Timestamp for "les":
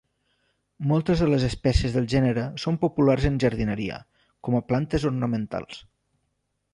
1.33-1.43